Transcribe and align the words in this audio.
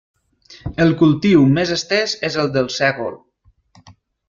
El 0.85 0.93
cultiu 1.01 1.43
més 1.59 1.75
estès 1.77 2.17
és 2.31 2.39
el 2.45 2.51
del 2.57 2.73
sègol. 2.79 3.17